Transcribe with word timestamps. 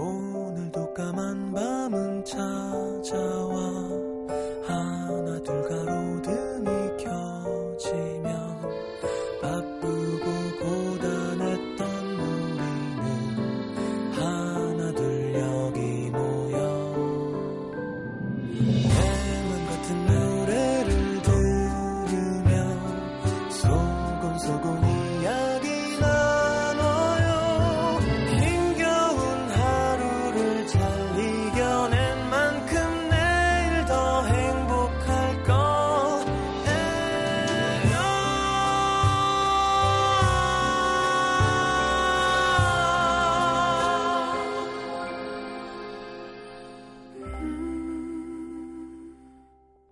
오늘도 0.00 0.94
까만 0.94 1.52
밤은 1.52 2.24
찾아와 2.24 4.07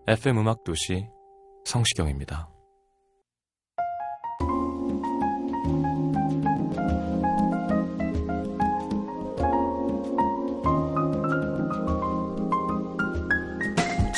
FM 0.09 0.39
음악 0.39 0.63
도시 0.63 1.09
성시경입니다. 1.65 2.49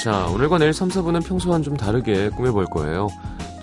자, 0.03 0.27
오늘과 0.27 0.59
내일 0.59 0.75
3, 0.75 0.91
4분은 0.91 1.27
평소와는 1.27 1.65
좀 1.65 1.77
다르게 1.77 2.29
꾸며볼 2.31 2.67
거예요. 2.67 3.09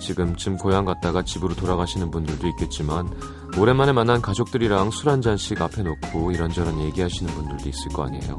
지금쯤 0.00 0.58
고향 0.58 0.84
갔다가 0.84 1.22
집으로 1.22 1.54
돌아가시는 1.54 2.10
분들도 2.10 2.46
있겠지만, 2.48 3.08
오랜만에 3.56 3.92
만난 3.92 4.20
가족들이랑 4.20 4.90
술 4.90 5.08
한 5.08 5.22
잔씩 5.22 5.62
앞에 5.62 5.82
놓고 5.82 6.32
이런저런 6.32 6.80
얘기하시는 6.80 7.32
분들도 7.32 7.68
있을 7.68 7.88
거 7.92 8.04
아니에요. 8.04 8.36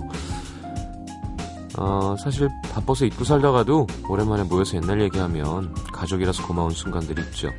어, 1.77 2.15
사실 2.17 2.49
바빠서 2.73 3.05
잊고 3.05 3.23
살다가도 3.23 3.85
오랜만에 4.09 4.43
모여서 4.43 4.77
옛날 4.77 5.01
얘기하면 5.01 5.73
가족이라서 5.93 6.45
고마운 6.47 6.71
순간들이 6.71 7.21
있죠. 7.27 7.49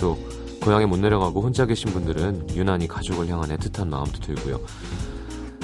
또, 0.00 0.16
고향에 0.62 0.86
못 0.86 0.98
내려가고 0.98 1.40
혼자 1.40 1.66
계신 1.66 1.90
분들은 1.90 2.54
유난히 2.54 2.86
가족을 2.86 3.28
향한 3.28 3.48
애틋한 3.50 3.88
마음도 3.88 4.12
들고요. 4.20 4.60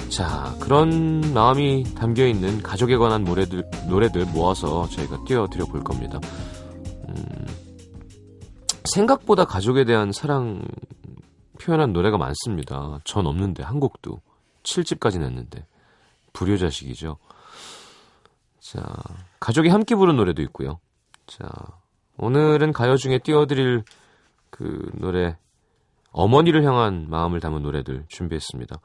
자, 0.08 0.54
그런 0.60 1.20
마음이 1.34 1.84
담겨 1.94 2.26
있는 2.26 2.62
가족에 2.62 2.96
관한 2.96 3.24
노래들, 3.24 3.68
노래들 3.88 4.24
모아서 4.26 4.88
저희가 4.88 5.24
띄워드려 5.24 5.66
볼 5.66 5.84
겁니다. 5.84 6.18
음, 7.08 7.46
생각보다 8.84 9.44
가족에 9.44 9.84
대한 9.84 10.12
사랑 10.12 10.62
표현한 11.60 11.92
노래가 11.92 12.16
많습니다. 12.16 13.00
전 13.04 13.26
없는데, 13.26 13.62
한 13.62 13.80
곡도. 13.80 14.20
7집까지 14.62 15.18
냈는데. 15.18 15.66
불효자식이죠. 16.32 17.18
자, 18.66 18.82
가족이 19.38 19.68
함께 19.68 19.94
부른 19.94 20.16
노래도 20.16 20.42
있고요. 20.42 20.80
자, 21.26 21.48
오늘은 22.18 22.72
가요 22.72 22.96
중에 22.96 23.18
띄워드릴 23.18 23.84
그 24.50 24.90
노래, 24.94 25.36
어머니를 26.10 26.64
향한 26.64 27.06
마음을 27.08 27.38
담은 27.38 27.62
노래들 27.62 28.06
준비했습니다. 28.08 28.80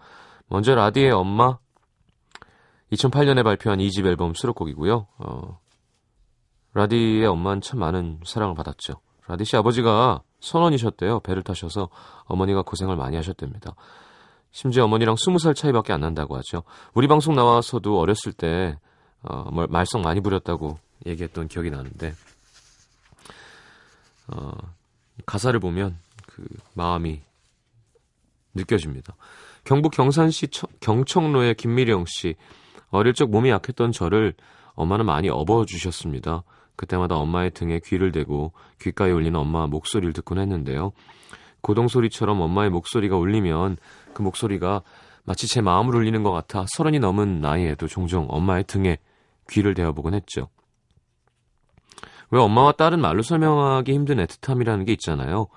먼저 0.46 0.76
라디의 0.76 1.10
엄마 1.12 1.58
2008년에 2.92 3.44
발표한 3.44 3.80
2집 3.80 4.06
앨범 4.06 4.36
수록곡이고요. 4.36 5.08
어, 5.18 5.60
라디의 6.76 7.26
엄마는 7.26 7.62
참 7.62 7.80
많은 7.80 8.20
사랑을 8.24 8.54
받았죠. 8.54 8.94
라디 9.26 9.46
씨 9.46 9.58
아버지가 9.58 10.22
선원이셨대요. 10.42 11.22
배를 11.22 11.42
타셔서 11.42 11.90
어머니가 12.26 12.62
고생을 12.62 12.98
많이 12.98 13.16
하셨답니다. 13.16 13.74
심지어 14.52 14.84
어머니랑 14.84 15.16
20살 15.16 15.56
차이밖에 15.56 15.92
안 15.92 16.02
난다고 16.02 16.38
하죠. 16.38 16.62
우리 16.94 17.08
방송 17.08 17.34
나와서도 17.34 17.98
어렸을 17.98 18.34
때 18.34 18.78
어, 19.24 19.50
말썽 19.68 20.02
많이 20.02 20.20
부렸다고 20.22 20.80
얘기했던 21.06 21.48
기억이 21.48 21.70
나는데 21.70 22.14
어, 24.28 24.52
가사를 25.26 25.60
보면 25.60 25.98
그 26.28 26.46
마음이 26.74 27.22
느껴집니다. 28.54 29.16
경북 29.64 29.92
경산시 29.92 30.48
경청로의 30.80 31.56
김미령 31.56 32.06
씨. 32.08 32.36
어릴 32.90 33.14
적 33.14 33.30
몸이 33.30 33.50
약했던 33.50 33.92
저를 33.92 34.34
엄마는 34.74 35.06
많이 35.06 35.30
업어주셨습니다. 35.30 36.44
그때마다 36.76 37.16
엄마의 37.16 37.52
등에 37.52 37.80
귀를 37.86 38.12
대고 38.12 38.54
귓가에 38.82 39.12
울리는 39.12 39.40
엄마 39.40 39.68
목소리를 39.68 40.12
듣곤 40.14 40.40
했는데요. 40.40 40.92
고동 41.62 41.88
소리처럼 41.88 42.42
엄마의 42.42 42.70
목소리가 42.72 43.16
울리면 43.18 43.78
그 44.14 44.22
목소리가 44.22 44.82
마치 45.24 45.48
제 45.48 45.62
마음을 45.62 45.96
울리는 45.96 46.24
것 46.24 46.32
같아 46.32 46.66
서른이 46.68 47.00
넘은 47.00 47.40
나이에도 47.40 47.88
종종 47.88 48.26
엄마의 48.30 48.64
등에 48.64 48.98
귀를 49.50 49.74
대어보곤 49.74 50.14
했죠. 50.14 50.50
왜 52.30 52.40
엄마와 52.40 52.74
딸은 52.74 53.02
말로 53.02 53.22
설명하기 53.22 53.92
힘든 53.94 54.18
애틋함이라는 54.18 54.86
게 54.86 54.94
있잖아요. 54.94 55.48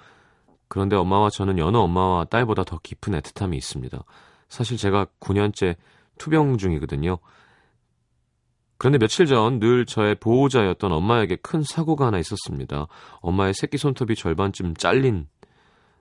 그런데 0.68 0.96
엄마와 0.96 1.30
저는 1.30 1.58
여느 1.58 1.76
엄마와 1.76 2.24
딸보다 2.24 2.64
더 2.64 2.78
깊은 2.82 3.12
애틋함이 3.20 3.54
있습니다. 3.54 4.02
사실 4.48 4.76
제가 4.76 5.06
9년째 5.20 5.76
투병 6.18 6.58
중이거든요. 6.58 7.18
그런데 8.76 8.98
며칠 8.98 9.26
전 9.26 9.60
늘 9.60 9.86
저의 9.86 10.16
보호자였던 10.16 10.92
엄마에게 10.92 11.36
큰 11.36 11.62
사고가 11.62 12.06
하나 12.06 12.18
있었습니다. 12.18 12.86
엄마의 13.20 13.54
새끼 13.54 13.78
손톱이 13.78 14.16
절반쯤 14.16 14.74
잘린 14.74 15.28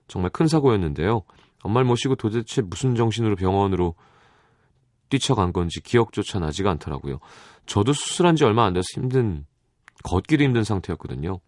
정말 0.08 0.30
큰 0.30 0.48
사고였는데요. 0.48 1.22
엄마를 1.62 1.86
모시고 1.86 2.16
도대체 2.16 2.62
무슨 2.62 2.94
정신으로 2.94 3.36
병원으로 3.36 3.94
뛰쳐간 5.08 5.52
건지 5.52 5.80
기억조차 5.82 6.38
나지가 6.38 6.70
않더라고요. 6.72 7.18
저도 7.66 7.92
수술한 7.92 8.36
지 8.36 8.44
얼마 8.44 8.64
안 8.64 8.72
돼서 8.72 8.84
힘든, 8.94 9.46
걷기도 10.02 10.44
힘든 10.44 10.64
상태였거든요. 10.64 11.40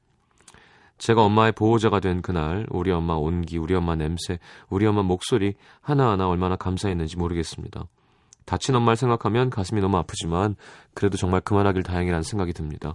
제가 0.98 1.22
엄마의 1.22 1.52
보호자가 1.52 2.00
된 2.00 2.22
그날 2.22 2.66
우리 2.70 2.90
엄마 2.90 3.14
온기, 3.14 3.58
우리 3.58 3.74
엄마 3.74 3.96
냄새, 3.96 4.38
우리 4.70 4.86
엄마 4.86 5.02
목소리 5.02 5.54
하나하나 5.80 6.26
얼마나 6.28 6.56
감사했는지 6.56 7.16
모르겠습니다. 7.18 7.86
다친 8.46 8.74
엄마를 8.76 8.96
생각하면 8.96 9.50
가슴이 9.50 9.80
너무 9.80 9.98
아프지만 9.98 10.54
그래도 10.94 11.16
정말 11.18 11.40
그만하길 11.40 11.82
다행이라는 11.82 12.22
생각이 12.22 12.52
듭니다. 12.52 12.94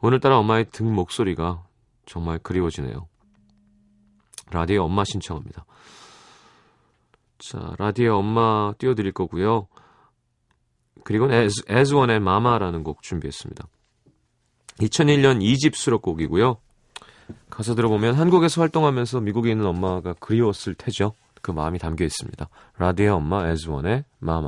오늘따라 0.00 0.38
엄마의 0.38 0.66
등 0.70 0.94
목소리가 0.94 1.64
정말 2.06 2.38
그리워지네요. 2.38 3.08
라디오 4.50 4.84
엄마 4.84 5.04
신청합니다. 5.04 5.66
자, 7.38 7.74
라디오 7.78 8.16
엄마 8.16 8.72
띄워드릴 8.78 9.12
거고요. 9.12 9.66
그리고는 11.04 11.34
as, 11.34 11.62
as 11.70 11.94
One의 11.94 12.20
마마라는 12.20 12.82
곡 12.82 13.02
준비했습니다. 13.02 13.66
2001년 14.80 15.40
2집 15.40 15.74
수록곡이고요. 15.74 16.56
가사 17.48 17.74
들어보면 17.74 18.14
한국에서 18.14 18.60
활동하면서 18.60 19.20
미국에 19.20 19.50
있는 19.50 19.66
엄마가 19.66 20.14
그리웠을 20.14 20.74
테죠. 20.74 21.14
그 21.40 21.50
마음이 21.50 21.78
담겨 21.78 22.04
있습니다. 22.04 22.48
라디오 22.78 23.14
엄마 23.14 23.48
에즈원의 23.48 24.04
마 24.18 24.40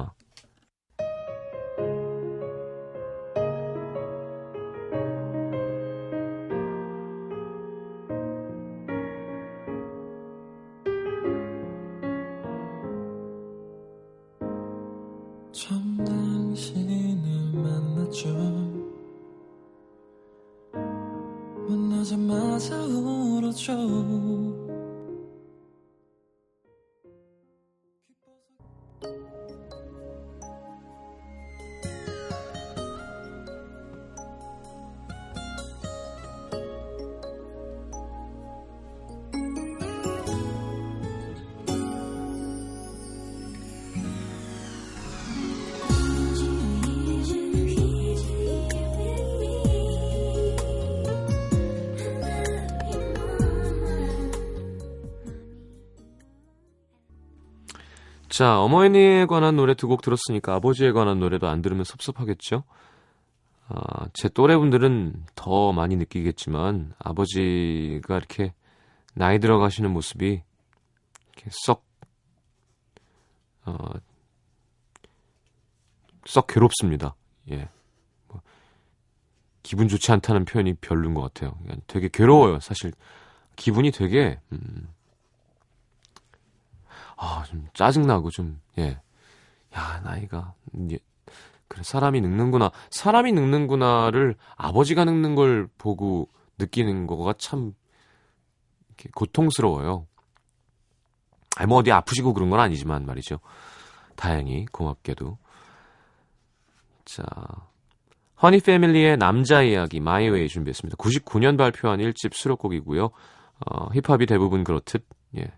울 23.68 24.25
자, 58.36 58.60
어머니에 58.60 59.24
관한 59.26 59.56
노래 59.56 59.74
두 59.74 59.88
곡 59.88 60.02
들었으니까 60.02 60.54
아버지에 60.54 60.92
관한 60.92 61.20
노래도 61.20 61.48
안 61.48 61.62
들으면 61.62 61.84
섭섭하겠죠? 61.84 62.64
아, 63.68 64.08
제 64.12 64.28
또래분들은 64.28 65.24
더 65.34 65.72
많이 65.72 65.96
느끼겠지만 65.96 66.94
아버지가 66.98 68.16
이렇게 68.16 68.52
나이 69.14 69.38
들어가시는 69.38 69.90
모습이 69.90 70.42
이렇게 71.32 71.50
썩, 71.50 71.84
어, 73.64 73.74
썩 76.26 76.46
괴롭습니다. 76.46 77.14
예. 77.52 77.68
뭐, 78.28 78.42
기분 79.62 79.88
좋지 79.88 80.12
않다는 80.12 80.44
표현이 80.44 80.74
별로인 80.74 81.14
것 81.14 81.22
같아요. 81.22 81.58
되게 81.86 82.10
괴로워요, 82.12 82.60
사실. 82.60 82.92
기분이 83.56 83.90
되게, 83.92 84.38
음, 84.52 84.88
아, 87.16 87.44
좀 87.46 87.66
짜증나고 87.74 88.30
좀, 88.30 88.60
예. 88.78 89.00
야, 89.74 90.00
나이가, 90.04 90.54
예. 90.90 90.98
그래, 91.68 91.82
사람이 91.82 92.20
늙는구나. 92.20 92.70
사람이 92.90 93.32
늙는구나를 93.32 94.36
아버지가 94.56 95.04
늙는 95.04 95.34
걸 95.34 95.68
보고 95.78 96.28
느끼는 96.58 97.06
거가 97.06 97.34
참, 97.38 97.74
이렇게 98.88 99.10
고통스러워요. 99.14 100.06
아니, 101.56 101.68
뭐 101.68 101.78
어디 101.78 101.90
아프시고 101.90 102.34
그런 102.34 102.50
건 102.50 102.60
아니지만 102.60 103.06
말이죠. 103.06 103.40
다행히, 104.14 104.66
고맙게도. 104.66 105.38
자, 107.04 107.24
허니 108.42 108.60
패밀리의 108.60 109.16
남자 109.16 109.62
이야기 109.62 110.00
마이웨이 110.00 110.48
준비했습니다. 110.48 110.96
99년 110.98 111.56
발표한 111.56 112.00
1집 112.00 112.34
수록곡이고요. 112.34 113.04
어, 113.04 113.88
힙합이 113.94 114.26
대부분 114.26 114.64
그렇듯 114.64 115.06
예, 115.38 115.50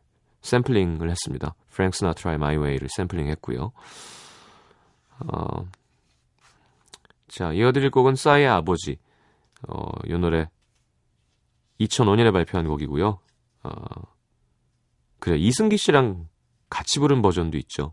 샘플링을 0.42 1.10
했습니다. 1.10 1.54
프랭크 1.70 1.96
시나트라의 1.96 2.38
My 2.38 2.49
Way를 2.49 2.88
샘플링했고요. 2.96 3.72
어, 5.20 5.66
자, 7.28 7.52
이어드릴 7.52 7.90
곡은 7.90 8.16
싸이의 8.16 8.48
아버지. 8.48 8.98
어, 9.68 9.90
이 10.06 10.12
노래 10.12 10.48
2005년에 11.80 12.32
발표한 12.32 12.66
곡이고요. 12.66 13.18
어, 13.64 13.70
그래 15.18 15.36
이승기 15.36 15.76
씨랑 15.76 16.28
같이 16.70 16.98
부른 16.98 17.22
버전도 17.22 17.58
있죠. 17.58 17.92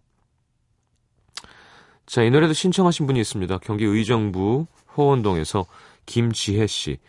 자, 2.05 2.21
이 2.21 2.29
노래도 2.29 2.53
신청하신 2.53 3.07
분이 3.07 3.19
있습니다. 3.19 3.57
경기 3.59 3.85
의정부 3.85 4.67
호원동에서 4.95 5.65
김지혜 6.05 6.67
씨. 6.67 6.99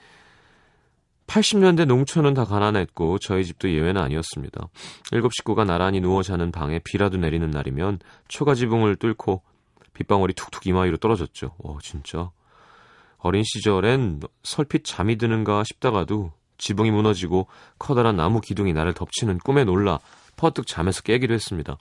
80년대 1.27 1.87
농촌은 1.87 2.35
다 2.35 2.45
가난했고 2.45 3.19
저희 3.19 3.45
집도 3.45 3.71
예외는 3.71 4.01
아니었습니다. 4.01 4.69
일곱 5.13 5.33
식구가 5.35 5.65
나란히 5.65 6.01
누워 6.01 6.23
자는 6.23 6.53
방에 6.53 6.79
비라도 6.81 7.17
내리는 7.17 7.49
날이면 7.51 7.99
초가 8.29 8.55
지붕을 8.55 8.97
뚫고 8.97 9.43
빗방울이 9.95 10.35
툭툭 10.35 10.67
이마 10.67 10.83
위로 10.83 10.97
떨어졌죠. 10.97 11.55
와 11.59 11.79
진짜 11.83 12.31
어린 13.19 13.43
시절엔 13.45 14.21
설핏 14.43 14.85
잠이 14.85 15.17
드는가 15.17 15.65
싶다가도 15.65 16.33
지붕이 16.59 16.91
무너지고 16.91 17.49
커다란 17.79 18.17
나무 18.17 18.41
기둥이 18.41 18.73
나를 18.73 18.95
덮치는 18.95 19.39
꿈에 19.39 19.65
놀라 19.65 19.99
퍼뜩 20.37 20.67
잠에서 20.67 21.03
깨기도 21.03 21.35
했습니다. 21.35 21.77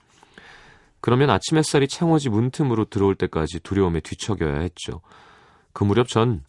그러면 1.00 1.30
아침 1.30 1.56
햇살이 1.56 1.86
창호지 1.86 2.30
문틈으로 2.30 2.86
들어올 2.86 3.14
때까지 3.14 3.60
두려움에 3.60 4.00
뒤척여야 4.00 4.60
했죠. 4.60 5.02
그 5.72 5.84
무렵 5.84 6.08
전 6.08 6.42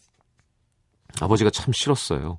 아버지가 1.20 1.50
참 1.50 1.72
싫었어요. 1.72 2.38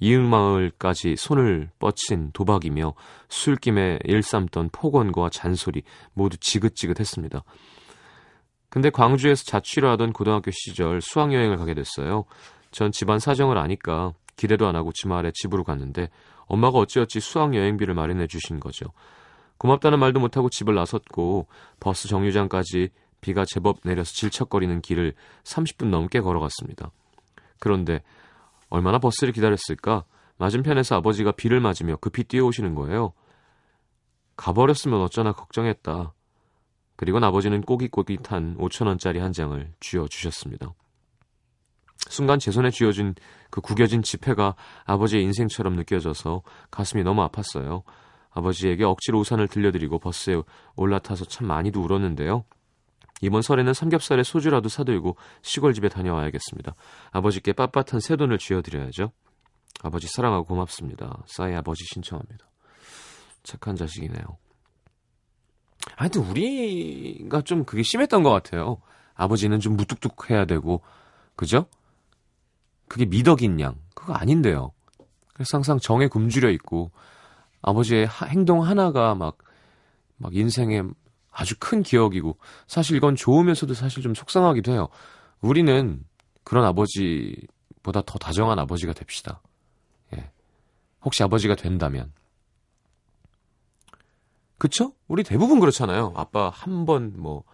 이웃마을까지 0.00 1.16
손을 1.16 1.70
뻗친 1.78 2.30
도박이며 2.32 2.94
술김에 3.28 4.00
일삼던 4.04 4.70
폭언과 4.72 5.30
잔소리 5.30 5.82
모두 6.12 6.36
지긋지긋했습니다. 6.36 7.42
근데 8.68 8.90
광주에서 8.90 9.44
자취를 9.44 9.88
하던 9.90 10.12
고등학교 10.12 10.50
시절 10.50 11.00
수학여행을 11.00 11.56
가게 11.56 11.74
됐어요. 11.74 12.24
전 12.72 12.90
집안 12.90 13.20
사정을 13.20 13.56
아니까 13.56 14.12
기대도 14.36 14.66
안 14.66 14.74
하고 14.74 14.90
주말에 14.92 15.30
집으로 15.32 15.62
갔는데 15.62 16.10
엄마가 16.46 16.78
어찌어찌 16.78 17.20
수학여행비를 17.20 17.94
마련해 17.94 18.26
주신 18.26 18.58
거죠. 18.58 18.86
고맙다는 19.58 20.00
말도 20.00 20.18
못하고 20.18 20.48
집을 20.50 20.74
나섰고 20.74 21.46
버스 21.78 22.08
정류장까지 22.08 22.88
비가 23.20 23.44
제법 23.46 23.78
내려서 23.84 24.12
질척거리는 24.12 24.80
길을 24.80 25.14
30분 25.44 25.86
넘게 25.86 26.20
걸어갔습니다. 26.20 26.90
그런데 27.60 28.02
얼마나 28.74 28.98
버스를 28.98 29.32
기다렸을까? 29.32 30.04
맞은편에서 30.36 30.96
아버지가 30.96 31.30
비를 31.30 31.60
맞으며 31.60 31.94
급히 32.00 32.24
뛰어오시는 32.24 32.74
거예요. 32.74 33.12
가버렸으면 34.36 35.00
어쩌나 35.00 35.30
걱정했다. 35.30 36.12
그리고 36.96 37.18
아버지는 37.18 37.60
꼬깃꼬깃한 37.60 38.56
5천원짜리 38.58 39.20
한 39.20 39.32
장을 39.32 39.72
쥐어주셨습니다. 39.78 40.74
순간 42.08 42.40
제 42.40 42.50
손에 42.50 42.70
쥐어준 42.70 43.14
그 43.50 43.60
구겨진 43.60 44.02
지폐가 44.02 44.56
아버지의 44.86 45.22
인생처럼 45.22 45.76
느껴져서 45.76 46.42
가슴이 46.72 47.04
너무 47.04 47.24
아팠어요. 47.28 47.84
아버지에게 48.32 48.82
억지로 48.82 49.20
우산을 49.20 49.46
들려드리고 49.46 50.00
버스에 50.00 50.42
올라타서 50.74 51.26
참 51.26 51.46
많이도 51.46 51.80
울었는데요. 51.80 52.44
이번 53.24 53.42
설에는 53.42 53.72
삼겹살에 53.72 54.22
소주라도 54.22 54.68
사들고 54.68 55.16
시골집에 55.42 55.88
다녀와야겠습니다. 55.88 56.74
아버지께 57.10 57.52
빳빳한 57.52 58.00
새 58.00 58.16
돈을 58.16 58.38
쥐어드려야죠. 58.38 59.12
아버지 59.82 60.06
사랑하고 60.06 60.44
고맙습니다. 60.44 61.22
싸이 61.26 61.54
아버지 61.54 61.84
신청합니다. 61.92 62.46
착한 63.42 63.76
자식이네요. 63.76 64.24
하여튼 65.96 66.22
우리가 66.22 67.42
좀 67.42 67.64
그게 67.64 67.82
심했던 67.82 68.22
것 68.22 68.30
같아요. 68.30 68.78
아버지는 69.14 69.60
좀 69.60 69.76
무뚝뚝해야 69.76 70.44
되고, 70.44 70.82
그죠? 71.36 71.66
그게 72.88 73.04
미덕인 73.04 73.60
양. 73.60 73.76
그거 73.94 74.14
아닌데요. 74.14 74.72
그래서 75.34 75.56
항상 75.56 75.78
정에 75.78 76.08
굶주려 76.08 76.50
있고, 76.50 76.90
아버지의 77.62 78.06
하, 78.06 78.26
행동 78.26 78.64
하나가 78.64 79.14
막, 79.14 79.38
막 80.16 80.34
인생의 80.34 80.84
아주 81.34 81.54
큰 81.58 81.82
기억이고, 81.82 82.38
사실 82.66 82.96
이건 82.96 83.16
좋으면서도 83.16 83.74
사실 83.74 84.02
좀 84.02 84.14
속상하기도 84.14 84.72
해요. 84.72 84.88
우리는 85.40 86.02
그런 86.44 86.64
아버지보다 86.64 88.02
더 88.06 88.18
다정한 88.18 88.58
아버지가 88.58 88.92
됩시다. 88.92 89.40
예. 90.16 90.30
혹시 91.04 91.22
아버지가 91.24 91.56
된다면. 91.56 92.12
그쵸? 94.58 94.92
우리 95.08 95.22
대부분 95.24 95.60
그렇잖아요. 95.60 96.12
아빠 96.16 96.48
한 96.50 96.84
번 96.86 97.14
뭐 97.16 97.44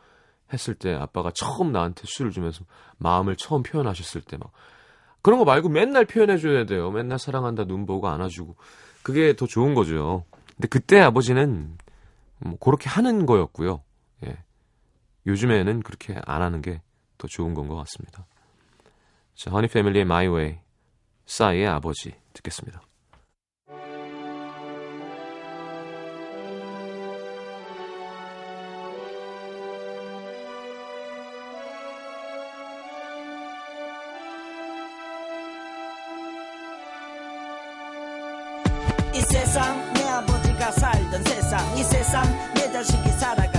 했을 0.52 0.74
때 0.74 0.92
아빠가 0.92 1.30
처음 1.32 1.70
나한테 1.72 2.02
술을 2.06 2.32
주면서 2.32 2.64
마음을 2.98 3.36
처음 3.36 3.62
표현하셨을 3.62 4.20
때 4.22 4.36
막 4.36 4.50
그런 5.22 5.38
거 5.38 5.44
말고 5.44 5.68
맨날 5.68 6.04
표현해줘야 6.06 6.64
돼요. 6.66 6.90
맨날 6.90 7.18
사랑한다 7.18 7.64
눈 7.64 7.86
보고 7.86 8.08
안아주고 8.08 8.56
그게 9.02 9.34
더 9.36 9.46
좋은 9.46 9.74
거죠. 9.74 10.24
근데 10.56 10.68
그때 10.68 10.98
아버지는 11.00 11.76
뭐 12.40 12.58
그렇게 12.58 12.88
하는 12.88 13.26
거였고요. 13.26 13.82
예. 14.26 14.36
요즘에는 15.26 15.82
그렇게 15.82 16.20
안 16.26 16.42
하는 16.42 16.62
게 16.62 16.80
더 17.20 17.28
좋은 17.28 17.52
건 17.54 17.68
것 17.68 17.76
같습니다. 17.76 18.26
자, 19.34 19.50
허니 19.50 19.68
패밀리의 19.68 20.06
My 20.06 20.26
Way, 20.26 20.58
싸이의 21.26 21.68
아버지 21.68 22.14
듣겠습니다. 22.32 22.80
이 39.12 39.20
세상 39.20 39.99
세상 41.90 42.22
내 42.54 42.70
자식이 42.70 43.10
살아 43.10 43.49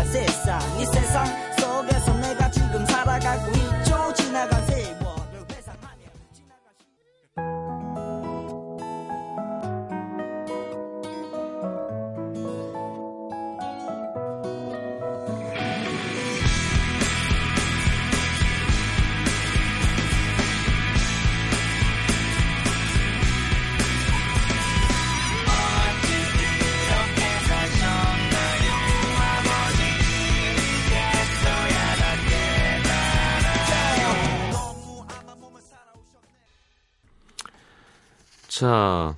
자, 38.61 39.17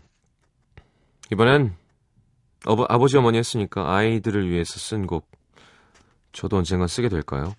이번엔 1.33 1.75
어버, 2.65 2.85
아버지 2.87 3.17
어머니 3.17 3.37
했으니까 3.37 3.93
아이들을 3.93 4.49
위해서 4.49 4.79
쓴 4.79 5.05
곡 5.05 5.29
저도 6.31 6.55
언젠간 6.55 6.87
쓰게 6.87 7.09
될까요? 7.09 7.53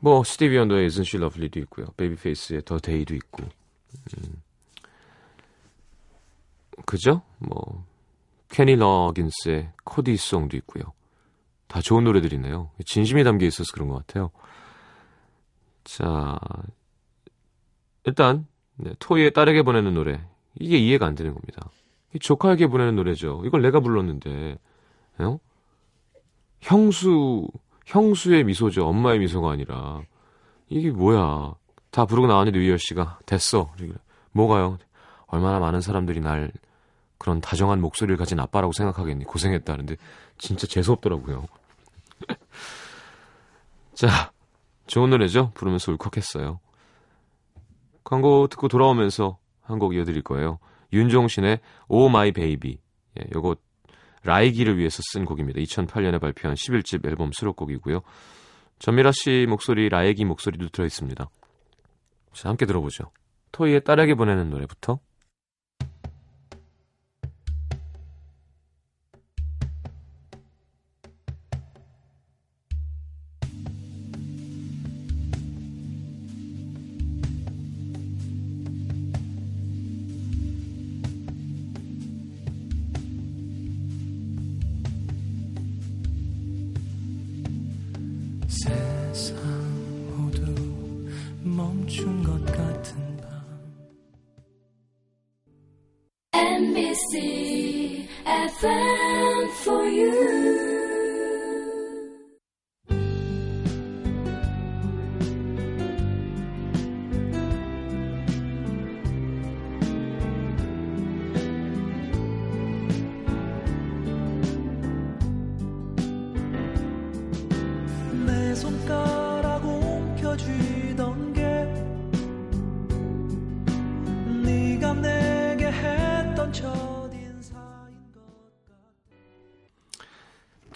뭐 0.00 0.22
스티비 0.22 0.58
원더의 0.58 0.86
Isn't 0.86 1.06
She 1.08 1.24
Lovely도 1.24 1.58
있고요. 1.60 1.86
베이비페이스의 1.96 2.66
The 2.66 2.78
Day도 2.78 3.14
있고. 3.14 3.42
음. 4.18 4.42
그죠? 6.84 7.22
뭐 7.38 7.86
케니 8.50 8.76
로긴스의 8.76 9.72
Cody's 9.84 10.21
Song도 10.21 10.58
있고요. 10.58 10.92
다 11.68 11.80
좋은 11.80 12.04
노래들이네요. 12.04 12.70
진심이 12.84 13.24
담겨 13.24 13.46
있어서 13.46 13.72
그런 13.72 13.88
것 13.88 14.06
같아요. 14.06 14.30
자, 15.84 16.38
일단 18.04 18.46
네, 18.78 18.92
토이의 18.98 19.32
딸에게 19.32 19.62
보내는 19.62 19.94
노래 19.94 20.20
이게 20.58 20.78
이해가 20.78 21.06
안 21.06 21.14
되는 21.14 21.34
겁니다. 21.34 21.68
조카에게 22.20 22.68
보내는 22.68 22.96
노래죠. 22.96 23.42
이걸 23.44 23.60
내가 23.60 23.80
불렀는데, 23.80 24.58
어? 25.18 25.38
형수 26.60 27.48
형수의 27.86 28.44
미소죠. 28.44 28.86
엄마의 28.86 29.18
미소가 29.20 29.50
아니라 29.50 30.02
이게 30.68 30.90
뭐야? 30.90 31.54
다 31.90 32.04
부르고 32.04 32.26
나왔는데 32.26 32.58
위열 32.58 32.78
씨가 32.78 33.20
됐어. 33.24 33.72
뭐가요? 34.32 34.78
얼마나 35.26 35.58
많은 35.58 35.80
사람들이 35.80 36.20
날 36.20 36.52
그런 37.16 37.40
다정한 37.40 37.80
목소리를 37.80 38.16
가진 38.16 38.38
아빠라고 38.40 38.72
생각하겠니? 38.72 39.24
고생했다는데 39.24 39.96
진짜 40.36 40.66
재수 40.66 40.92
없더라고요. 40.92 41.46
자, 43.94 44.32
좋은 44.86 45.10
노래죠? 45.10 45.50
부르면서 45.54 45.92
울컥했어요. 45.92 46.60
광고 48.08 48.46
듣고 48.48 48.68
돌아오면서 48.68 49.38
한 49.62 49.78
곡 49.78 49.94
이어드릴 49.94 50.22
거예요. 50.22 50.58
윤종신의 50.94 51.60
Oh 51.88 52.08
My 52.08 52.32
Baby. 52.32 52.78
예, 53.20 53.24
요거 53.34 53.56
라익이를 54.24 54.78
위해서 54.78 55.02
쓴 55.12 55.26
곡입니다. 55.26 55.60
2008년에 55.60 56.18
발표한 56.18 56.54
11집 56.54 57.06
앨범 57.06 57.30
수록곡이고요. 57.32 58.00
전미라 58.78 59.12
씨 59.12 59.44
목소리, 59.46 59.90
라익이 59.90 60.24
목소리도 60.24 60.68
들어있습니다. 60.70 61.28
자, 62.32 62.48
함께 62.48 62.64
들어보죠. 62.64 63.10
토이의 63.52 63.84
딸에게 63.84 64.14
보내는 64.14 64.48
노래부터. 64.48 65.00
NBC 96.98 98.08
FM 98.26 99.50
for 99.62 99.84
you. 99.84 100.57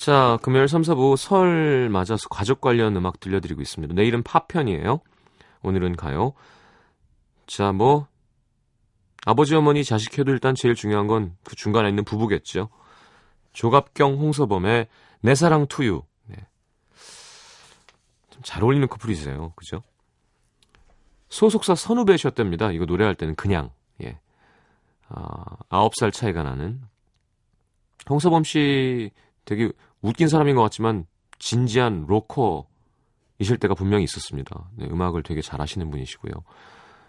자, 0.02 0.36
금요일 0.42 0.66
3, 0.66 0.82
4부 0.82 1.16
설 1.16 1.88
맞아서 1.88 2.28
가족 2.28 2.60
관련 2.60 2.96
음악 2.96 3.20
들려드리고 3.20 3.62
있습니다. 3.62 3.94
내일은 3.94 4.24
팝편이에요. 4.24 4.98
오늘은 5.62 5.94
가요. 5.94 6.32
자, 7.46 7.70
뭐, 7.70 8.08
아버지, 9.24 9.54
어머니, 9.54 9.84
자식 9.84 10.18
해도 10.18 10.32
일단 10.32 10.56
제일 10.56 10.74
중요한 10.74 11.06
건 11.06 11.36
그 11.44 11.54
중간에 11.54 11.88
있는 11.88 12.02
부부겠죠. 12.02 12.68
조갑경, 13.52 14.18
홍서범의 14.18 14.88
내 15.20 15.34
사랑 15.36 15.68
투유. 15.68 16.02
네. 16.24 16.36
좀잘 18.30 18.64
어울리는 18.64 18.88
커플이세요. 18.88 19.52
그죠? 19.54 19.84
소속사 21.28 21.76
선후배셨답니다. 21.76 22.72
이거 22.72 22.86
노래할 22.86 23.14
때는 23.14 23.36
그냥, 23.36 23.70
예. 24.02 24.18
아, 25.06 25.44
9살 25.68 26.12
차이가 26.12 26.42
나는. 26.42 26.82
홍서범 28.10 28.42
씨 28.42 29.12
되게 29.44 29.70
웃긴 30.00 30.28
사람인 30.28 30.54
것 30.56 30.62
같지만 30.62 31.06
진지한 31.38 32.06
로커이실 32.06 33.58
때가 33.60 33.74
분명히 33.74 34.04
있었습니다. 34.04 34.70
네, 34.76 34.86
음악을 34.86 35.22
되게 35.22 35.40
잘하시는 35.40 35.90
분이시고요. 35.90 36.32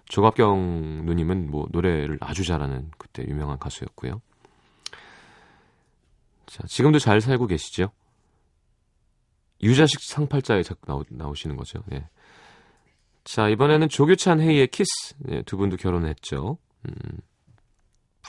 조갑경 0.06 1.06
누님은 1.06 1.50
뭐 1.50 1.68
노래를 1.72 2.18
아주 2.22 2.44
잘하는 2.44 2.92
그때 2.98 3.24
유명한 3.24 3.58
가수였고요. 3.60 4.22
자, 6.46 6.64
지금도 6.68 7.00
잘 7.00 7.22
살고 7.22 7.48
계시죠? 7.48 7.92
유자식 9.62 10.02
상팔자에 10.02 10.62
나오, 10.86 11.04
나오시는 11.10 11.56
거죠. 11.56 11.84
예. 11.94 12.08
자, 13.24 13.48
이번에는 13.48 13.88
조규찬 13.88 14.42
헤이의 14.42 14.68
키스. 14.68 15.16
네, 15.20 15.42
두 15.44 15.58
분도 15.58 15.78
결혼했죠. 15.78 16.58
음. 16.86 17.18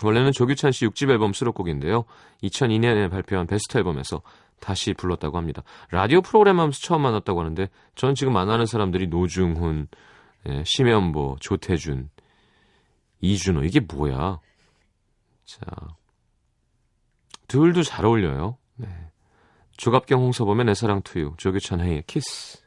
원래는 0.02 0.32
조규찬 0.32 0.72
씨 0.72 0.86
6집 0.86 1.10
앨범 1.10 1.32
수록곡인데요. 1.32 2.04
2002년에 2.42 3.10
발표한 3.10 3.46
베스트 3.46 3.78
앨범에서 3.78 4.22
다시 4.60 4.92
불렀다고 4.94 5.36
합니다. 5.36 5.62
라디오 5.90 6.20
프로그램 6.20 6.58
하면서 6.58 6.78
처음 6.80 7.02
만났다고 7.02 7.40
하는데 7.40 7.68
전 7.94 8.14
지금 8.14 8.32
만나는 8.32 8.66
사람들이 8.66 9.08
노중훈, 9.08 9.88
예, 10.48 10.64
심현보, 10.64 11.36
조태준, 11.40 12.10
이준호 13.20 13.64
이게 13.64 13.80
뭐야? 13.80 14.40
자, 15.44 15.60
둘도 17.48 17.82
잘 17.82 18.04
어울려요. 18.04 18.56
네. 18.76 18.88
조갑경 19.76 20.20
홍서범의 20.20 20.66
내 20.66 20.74
사랑 20.74 21.02
To 21.02 21.13
You, 21.13 21.34
조규찬 21.36 21.80
헤이의 21.80 22.04
키스. 22.06 22.63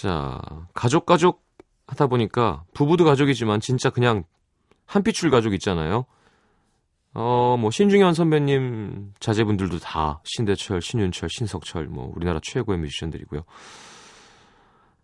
자, 0.00 0.40
가족 0.72 1.04
가족 1.04 1.44
하다 1.86 2.06
보니까 2.06 2.64
부부도 2.72 3.04
가족이지만 3.04 3.60
진짜 3.60 3.90
그냥 3.90 4.24
한 4.86 5.02
핏줄 5.02 5.30
가족 5.30 5.52
있잖아요. 5.54 6.06
어, 7.12 7.56
뭐 7.58 7.70
신중현 7.70 8.14
선배님 8.14 9.12
자제분들도 9.20 9.78
다 9.80 10.22
신대철, 10.24 10.80
신윤철, 10.80 11.28
신석철 11.28 11.86
뭐 11.88 12.10
우리나라 12.16 12.40
최고의 12.42 12.78
뮤지션들이고요. 12.78 13.42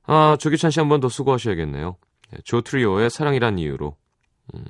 아, 0.07 0.37
조기찬 0.41 0.71
씨 0.71 0.81
한 0.81 0.89
번 0.89 1.01
더 1.01 1.11
수고하셔야겠네요. 1.11 1.97
네, 2.31 2.39
조트리오의 2.45 3.11
사랑이란 3.11 3.59
이유로. 3.59 3.97
음. 4.55 4.65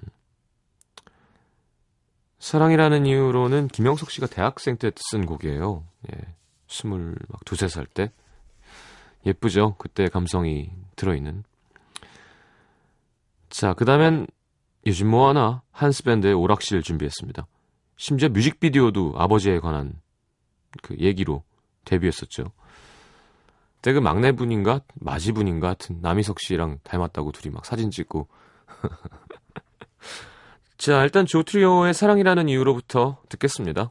사랑이라는 2.41 3.07
이유로는 3.07 3.69
김영석 3.69 4.11
씨가 4.11 4.27
대학생 4.27 4.77
때 4.77 4.91
쓴 4.91 5.25
곡이에요. 5.25 5.85
예. 6.13 6.19
스물 6.67 7.15
막 7.29 7.45
두세 7.45 7.69
살 7.69 7.87
때. 7.87 8.11
예쁘죠? 9.27 9.75
그때 9.79 10.09
감성이 10.09 10.71
들어있는. 10.95 11.43
자, 13.51 13.75
그 13.75 13.85
다음엔 13.85 14.27
요즘 14.87 15.09
뭐하나 15.09 15.63
한스밴드의 15.73 16.33
오락실 16.33 16.83
준비했습니다. 16.83 17.47
심지어 17.97 18.29
뮤직비디오도 18.29 19.15
아버지에 19.17 19.59
관한 19.59 20.01
그 20.83 20.97
얘기로 20.99 21.43
데뷔했었죠. 21.85 22.53
그때 23.77 23.93
그 23.93 23.99
막내분인가 23.99 24.83
마지분인가 24.97 25.69
하여튼 25.69 25.99
남희석 26.03 26.41
씨랑 26.41 26.81
닮았다고 26.83 27.33
둘이 27.33 27.53
막 27.53 27.65
사진 27.65 27.91
찍고 27.91 28.29
자 30.77 31.03
일단 31.03 31.25
조트리오의 31.25 31.95
사랑이라는 31.95 32.49
이유로부터 32.49 33.19
듣겠습니다. 33.29 33.91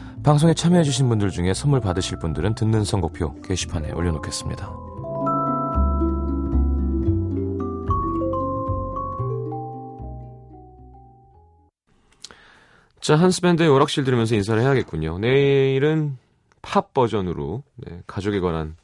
방송에 0.23 0.53
참여해주신 0.53 1.09
분들 1.09 1.31
중에 1.31 1.53
선물 1.53 1.79
받으실 1.79 2.19
분들은 2.19 2.53
듣는 2.53 2.83
선곡표 2.83 3.41
게시판에 3.41 3.91
올려놓겠습니다. 3.91 4.71
자, 12.99 13.15
한스밴드의 13.15 13.67
오락실 13.67 14.03
들으면서 14.03 14.35
인사를 14.35 14.61
해야겠군요. 14.61 15.17
내일은 15.17 16.17
팝 16.61 16.93
버전으로 16.93 17.63
네, 17.77 18.03
가족에 18.05 18.39
관한, 18.39 18.75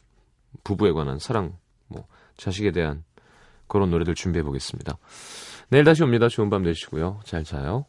부부에 0.64 0.92
관한 0.92 1.20
사랑, 1.20 1.54
뭐 1.88 2.08
자식에 2.36 2.72
대한 2.72 3.04
그런 3.68 3.92
노래들 3.92 4.16
준비해 4.16 4.42
보겠습니다. 4.42 4.98
내일 5.70 5.84
다시 5.84 6.02
옵니다. 6.02 6.30
좋은 6.30 6.50
밤 6.50 6.64
되시고요. 6.64 7.20
잘 7.26 7.44
자요. 7.44 7.86